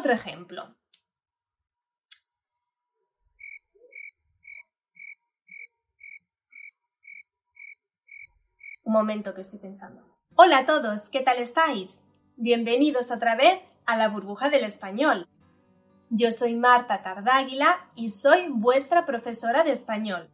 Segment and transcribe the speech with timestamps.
[0.00, 0.74] Otro ejemplo.
[8.82, 10.02] Un momento que estoy pensando.
[10.36, 12.02] Hola a todos, ¿qué tal estáis?
[12.36, 15.28] Bienvenidos otra vez a la burbuja del español.
[16.08, 20.30] Yo soy Marta Tardáguila y soy vuestra profesora de español.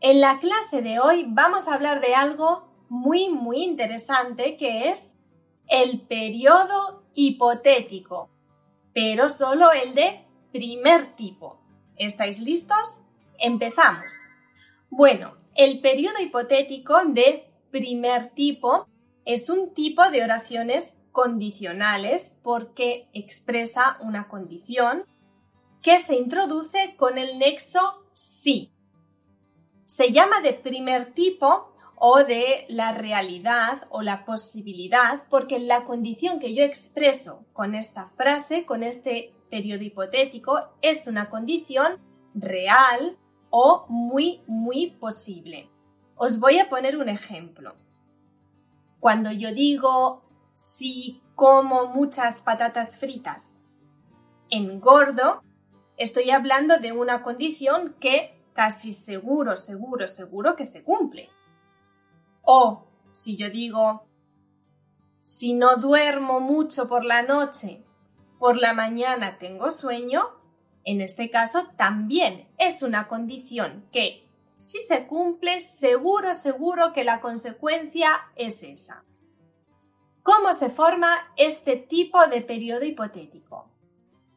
[0.00, 5.14] En la clase de hoy vamos a hablar de algo muy muy interesante que es
[5.68, 8.33] el periodo hipotético,
[8.94, 11.60] pero solo el de primer tipo.
[11.96, 13.00] ¿Estáis listos?
[13.38, 14.12] Empezamos.
[14.88, 18.86] Bueno, el periodo hipotético de primer tipo
[19.24, 25.04] es un tipo de oraciones condicionales porque expresa una condición
[25.82, 27.80] que se introduce con el nexo
[28.14, 28.72] sí.
[29.86, 36.40] Se llama de primer tipo o de la realidad o la posibilidad porque la condición
[36.40, 41.98] que yo expreso con esta frase, con este periodo hipotético, es una condición
[42.34, 43.16] real
[43.50, 45.70] o muy, muy posible.
[46.16, 47.74] Os voy a poner un ejemplo.
[49.00, 53.62] Cuando yo digo si como muchas patatas fritas
[54.50, 55.42] engordo,
[55.96, 61.28] estoy hablando de una condición que casi seguro, seguro, seguro que se cumple.
[62.44, 64.06] O si yo digo,
[65.20, 67.84] si no duermo mucho por la noche,
[68.38, 70.28] por la mañana tengo sueño,
[70.84, 77.20] en este caso también es una condición que si se cumple, seguro, seguro que la
[77.20, 79.04] consecuencia es esa.
[80.22, 83.70] ¿Cómo se forma este tipo de periodo hipotético?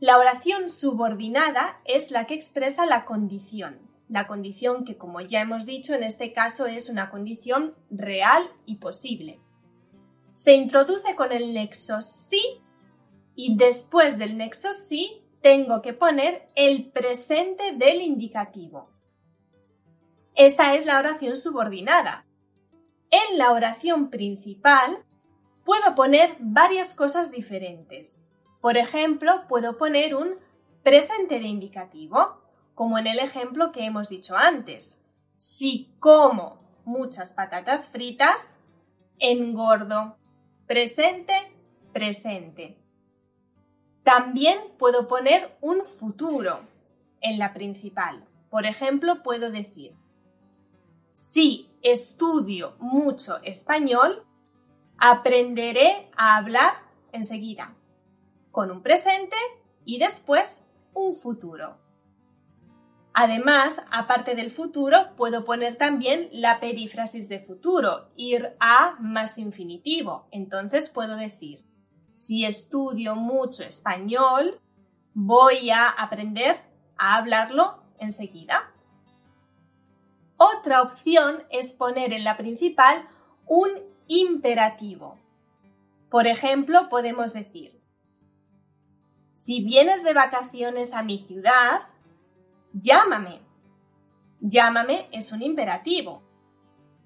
[0.00, 3.93] La oración subordinada es la que expresa la condición.
[4.08, 8.76] La condición que, como ya hemos dicho, en este caso es una condición real y
[8.76, 9.40] posible.
[10.32, 12.60] Se introduce con el nexo sí
[13.34, 18.90] y después del nexo sí tengo que poner el presente del indicativo.
[20.34, 22.26] Esta es la oración subordinada.
[23.10, 25.04] En la oración principal
[25.64, 28.24] puedo poner varias cosas diferentes.
[28.60, 30.36] Por ejemplo, puedo poner un
[30.82, 32.43] presente de indicativo,
[32.74, 35.00] como en el ejemplo que hemos dicho antes.
[35.36, 38.58] Si como muchas patatas fritas,
[39.18, 40.16] engordo.
[40.66, 41.34] Presente,
[41.92, 42.78] presente.
[44.02, 46.60] También puedo poner un futuro
[47.20, 48.26] en la principal.
[48.50, 49.94] Por ejemplo, puedo decir,
[51.12, 54.26] si estudio mucho español,
[54.98, 56.72] Aprenderé a hablar
[57.12, 57.74] enseguida,
[58.52, 59.36] con un presente
[59.84, 60.64] y después
[60.94, 61.76] un futuro.
[63.16, 70.26] Además, aparte del futuro, puedo poner también la perífrasis de futuro, ir a más infinitivo.
[70.32, 71.64] Entonces puedo decir,
[72.12, 74.60] si estudio mucho español,
[75.14, 76.60] voy a aprender
[76.98, 78.72] a hablarlo enseguida.
[80.36, 83.06] Otra opción es poner en la principal
[83.46, 83.70] un
[84.08, 85.20] imperativo.
[86.10, 87.80] Por ejemplo, podemos decir,
[89.30, 91.82] si vienes de vacaciones a mi ciudad,
[92.74, 93.40] llámame.
[94.40, 96.22] Llámame es un imperativo.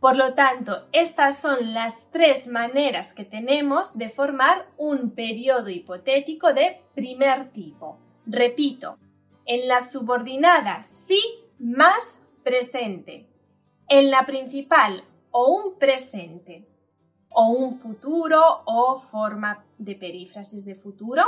[0.00, 6.52] Por lo tanto, estas son las tres maneras que tenemos de formar un periodo hipotético
[6.52, 7.98] de primer tipo.
[8.26, 8.96] Repito,
[9.44, 11.20] en la subordinada sí
[11.58, 13.28] más presente.
[13.88, 16.68] En la principal o un presente
[17.30, 21.24] o un futuro o forma de perífrasis de futuro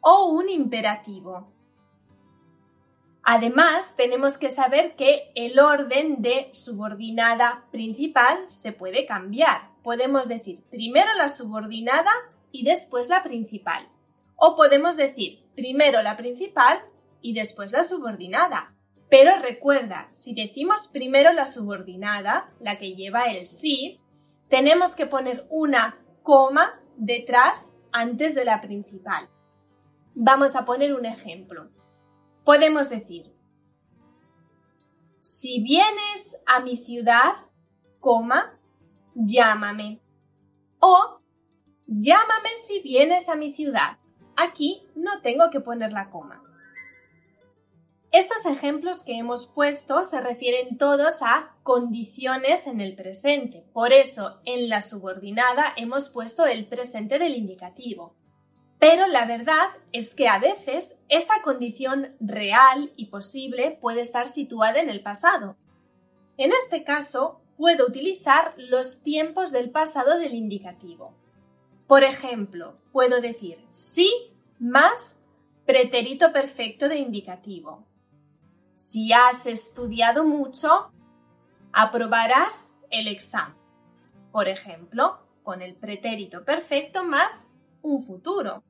[0.00, 1.52] o un imperativo.
[3.24, 9.70] Además, tenemos que saber que el orden de subordinada principal se puede cambiar.
[9.82, 12.10] Podemos decir primero la subordinada
[12.52, 13.88] y después la principal.
[14.36, 16.84] O podemos decir primero la principal
[17.22, 18.74] y después la subordinada.
[19.08, 24.00] Pero recuerda, si decimos primero la subordinada, la que lleva el sí,
[24.48, 29.30] tenemos que poner una coma detrás antes de la principal.
[30.14, 31.70] Vamos a poner un ejemplo.
[32.44, 33.32] Podemos decir,
[35.18, 37.32] si vienes a mi ciudad,
[38.00, 38.58] coma,
[39.14, 40.00] llámame.
[40.78, 41.20] O
[41.86, 43.98] llámame si vienes a mi ciudad,
[44.36, 46.42] aquí no tengo que poner la coma.
[48.12, 53.64] Estos ejemplos que hemos puesto se refieren todos a condiciones en el presente.
[53.72, 58.14] Por eso, en la subordinada hemos puesto el presente del indicativo.
[58.86, 64.78] Pero la verdad es que a veces esta condición real y posible puede estar situada
[64.78, 65.56] en el pasado.
[66.36, 71.14] En este caso, puedo utilizar los tiempos del pasado del indicativo.
[71.86, 74.12] Por ejemplo, puedo decir sí
[74.58, 75.18] más
[75.64, 77.86] pretérito perfecto de indicativo.
[78.74, 80.92] Si has estudiado mucho,
[81.72, 83.56] aprobarás el examen.
[84.30, 87.46] Por ejemplo, con el pretérito perfecto más
[87.80, 88.62] un futuro.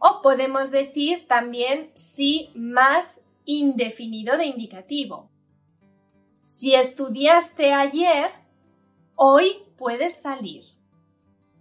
[0.00, 5.30] O podemos decir también si más indefinido de indicativo.
[6.42, 8.30] Si estudiaste ayer,
[9.14, 10.64] hoy puedes salir.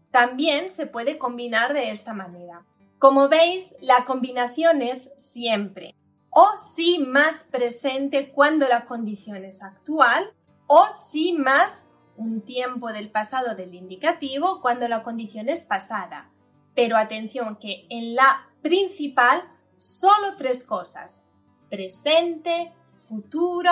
[0.09, 2.65] También se puede combinar de esta manera.
[2.97, 5.93] Como veis, la combinación es siempre
[6.31, 10.33] o si más presente cuando la condición es actual
[10.67, 11.85] o si más
[12.17, 16.29] un tiempo del pasado del indicativo cuando la condición es pasada.
[16.75, 19.43] Pero atención que en la principal
[19.77, 21.23] solo tres cosas.
[21.69, 22.73] Presente,
[23.07, 23.71] futuro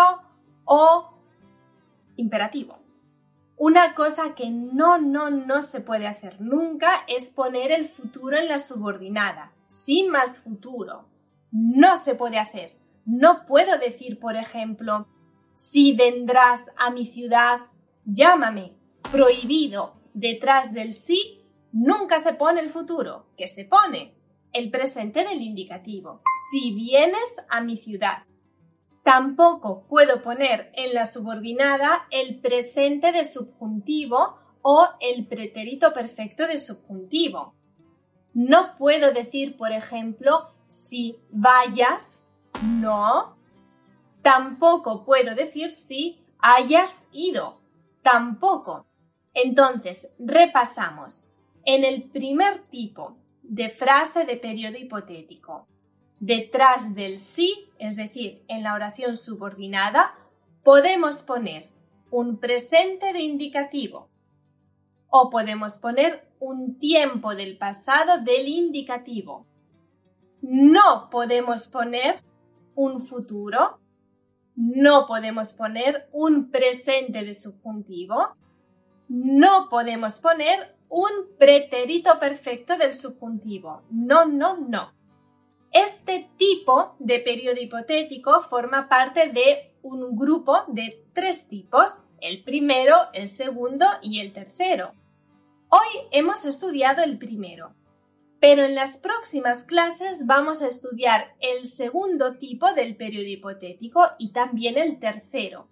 [0.66, 1.10] o
[2.16, 2.80] imperativo.
[3.58, 8.48] Una cosa que no, no, no se puede hacer nunca es poner el futuro en
[8.48, 11.08] la subordinada, sin más futuro
[11.52, 12.78] no se puede hacer.
[13.06, 15.08] No puedo decir, por ejemplo,
[15.54, 17.60] si vendrás a mi ciudad,
[18.06, 18.78] llámame.
[19.12, 19.96] Prohibido.
[20.14, 21.37] Detrás del sí
[21.78, 23.28] nunca se pone el futuro.
[23.38, 24.16] ¿Qué se pone?
[24.52, 26.22] El presente del indicativo.
[26.50, 28.24] Si vienes a mi ciudad.
[29.04, 36.58] Tampoco puedo poner en la subordinada el presente de subjuntivo o el pretérito perfecto de
[36.58, 37.54] subjuntivo.
[38.34, 42.26] No puedo decir, por ejemplo, si vayas,
[42.64, 43.38] no.
[44.22, 47.62] Tampoco puedo decir si hayas ido,
[48.02, 48.86] tampoco.
[49.34, 51.28] Entonces, repasamos.
[51.68, 55.68] En el primer tipo de frase de periodo hipotético,
[56.18, 60.16] detrás del sí, es decir, en la oración subordinada,
[60.64, 61.69] podemos poner
[62.10, 64.08] un presente de indicativo
[65.10, 69.46] o podemos poner un tiempo del pasado del indicativo.
[70.42, 72.24] No podemos poner
[72.75, 73.81] un futuro,
[74.56, 78.38] no podemos poner un presente de subjuntivo,
[79.10, 83.84] no podemos poner un pretérito perfecto del subjuntivo.
[83.89, 84.94] No, no, no.
[85.72, 92.95] Este tipo de periodo hipotético forma parte de un grupo de tres tipos, el primero,
[93.13, 94.94] el segundo y el tercero.
[95.69, 97.75] Hoy hemos estudiado el primero,
[98.40, 104.31] pero en las próximas clases vamos a estudiar el segundo tipo del periodo hipotético y
[104.31, 105.68] también el tercero.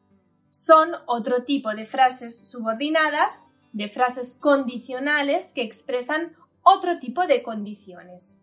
[0.50, 8.39] Son otro tipo de frases subordinadas, de frases condicionales que expresan otro tipo de condiciones.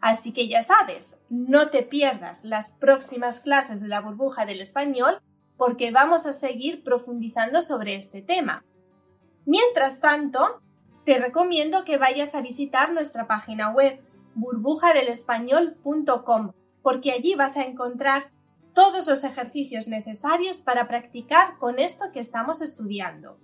[0.00, 5.20] Así que ya sabes, no te pierdas las próximas clases de la burbuja del español
[5.58, 8.64] porque vamos a seguir profundizando sobre este tema.
[9.44, 10.62] Mientras tanto,
[11.04, 14.00] te recomiendo que vayas a visitar nuestra página web
[14.34, 16.52] burbujadelespañol.com
[16.82, 18.30] porque allí vas a encontrar
[18.72, 23.36] todos los ejercicios necesarios para practicar con esto que estamos estudiando.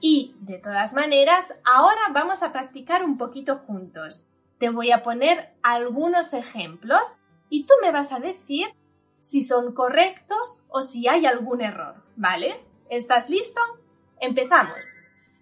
[0.00, 4.26] Y, de todas maneras, ahora vamos a practicar un poquito juntos.
[4.58, 7.02] Te voy a poner algunos ejemplos
[7.48, 8.66] y tú me vas a decir
[9.18, 12.64] si son correctos o si hay algún error, ¿vale?
[12.88, 13.60] ¿Estás listo?
[14.20, 14.84] Empezamos.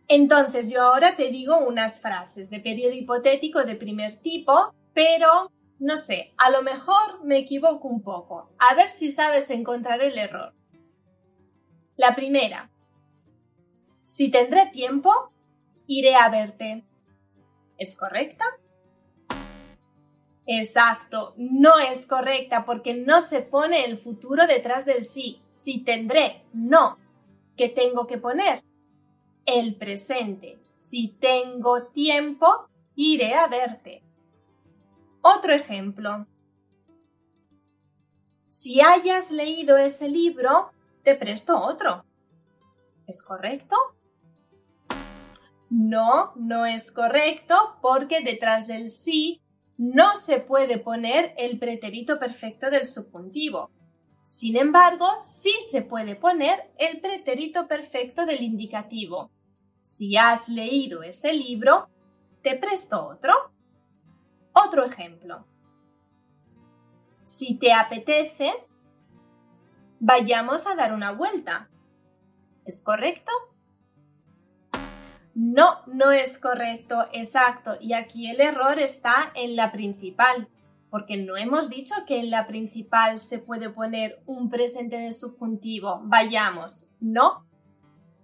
[0.08, 5.96] Entonces yo ahora te digo unas frases de periodo hipotético de primer tipo, pero no
[5.96, 8.50] sé, a lo mejor me equivoco un poco.
[8.58, 10.54] A ver si sabes encontrar el error.
[11.96, 12.70] La primera.
[14.06, 15.12] Si tendré tiempo,
[15.86, 16.84] iré a verte.
[17.78, 18.44] ¿Es correcta?
[20.46, 25.42] Exacto, no es correcta porque no se pone el futuro detrás del sí.
[25.48, 26.98] Si tendré, no.
[27.56, 28.62] ¿Qué tengo que poner?
[29.46, 30.58] el presente.
[30.72, 34.02] Si tengo tiempo, iré a verte.
[35.22, 36.26] Otro ejemplo.
[38.48, 40.70] Si hayas leído ese libro,
[41.02, 42.04] te presto otro.
[43.06, 43.76] ¿Es correcto?
[45.68, 49.40] No, no es correcto porque detrás del sí
[49.76, 53.70] no se puede poner el pretérito perfecto del subjuntivo.
[54.22, 59.30] Sin embargo, sí se puede poner el pretérito perfecto del indicativo.
[59.82, 61.88] Si has leído ese libro,
[62.42, 63.34] te presto otro.
[64.52, 65.46] Otro ejemplo.
[67.22, 68.52] Si te apetece,
[70.00, 71.70] vayamos a dar una vuelta.
[72.64, 73.30] ¿Es correcto?
[75.38, 77.76] No, no es correcto, exacto.
[77.78, 80.48] Y aquí el error está en la principal,
[80.88, 86.00] porque no hemos dicho que en la principal se puede poner un presente de subjuntivo.
[86.04, 87.46] Vayamos, no.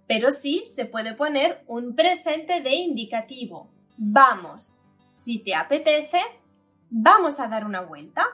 [0.07, 3.69] Pero sí se puede poner un presente de indicativo.
[3.95, 4.79] Vamos.
[5.09, 6.19] Si te apetece,
[6.89, 8.25] vamos a dar una vuelta.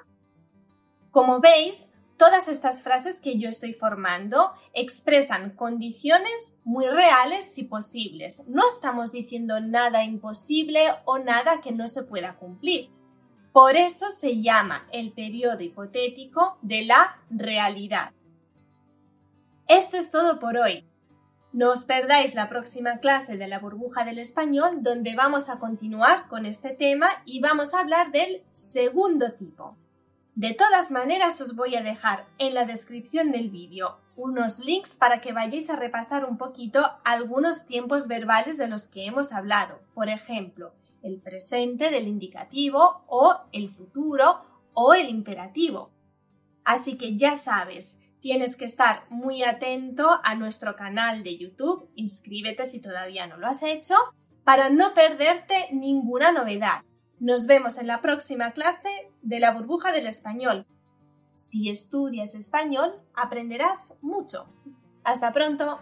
[1.11, 1.88] Como veis,
[2.19, 8.43] Todas estas frases que yo estoy formando expresan condiciones muy reales y posibles.
[8.45, 12.89] No estamos diciendo nada imposible o nada que no se pueda cumplir.
[13.53, 18.11] Por eso se llama el periodo hipotético de la realidad.
[19.69, 20.85] Esto es todo por hoy.
[21.53, 26.27] No os perdáis la próxima clase de la burbuja del español donde vamos a continuar
[26.27, 29.77] con este tema y vamos a hablar del segundo tipo.
[30.39, 35.19] De todas maneras os voy a dejar en la descripción del vídeo unos links para
[35.19, 39.81] que vayáis a repasar un poquito algunos tiempos verbales de los que hemos hablado.
[39.93, 40.71] Por ejemplo,
[41.03, 44.39] el presente del indicativo o el futuro
[44.73, 45.91] o el imperativo.
[46.63, 52.63] Así que ya sabes, tienes que estar muy atento a nuestro canal de YouTube, inscríbete
[52.63, 53.95] si todavía no lo has hecho,
[54.45, 56.79] para no perderte ninguna novedad.
[57.19, 58.89] Nos vemos en la próxima clase
[59.21, 60.65] de la burbuja del español.
[61.35, 64.47] Si estudias español, aprenderás mucho.
[65.03, 65.79] Hasta pronto.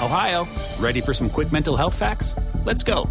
[0.00, 0.48] Ohio,
[0.80, 2.34] ready for some quick mental health facts?
[2.64, 3.10] Let's go.